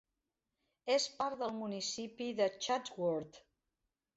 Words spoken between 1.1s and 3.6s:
part del municipi de Chatsworth.